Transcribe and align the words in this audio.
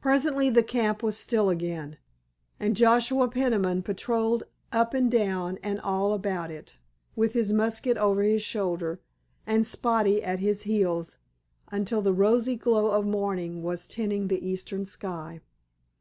Presently 0.00 0.48
the 0.48 0.62
camp 0.62 1.02
was 1.02 1.16
still 1.18 1.50
again, 1.50 1.96
and 2.60 2.76
Joshua 2.76 3.26
Peniman 3.28 3.82
patrolled 3.82 4.44
up 4.70 4.94
and 4.94 5.10
down 5.10 5.58
and 5.60 5.80
all 5.80 6.12
about 6.12 6.52
it, 6.52 6.76
with 7.16 7.32
his 7.32 7.52
musket 7.52 7.96
over 7.96 8.22
his 8.22 8.42
shoulder 8.44 9.00
and 9.48 9.66
Spotty 9.66 10.22
at 10.22 10.38
his 10.38 10.62
heels 10.62 11.18
until 11.66 12.00
the 12.00 12.14
rosy 12.14 12.54
glow 12.54 12.92
of 12.92 13.04
morning 13.04 13.64
was 13.64 13.86
tinting 13.86 14.28
the 14.28 14.46
eastern 14.48 14.84
sky. 14.86 15.40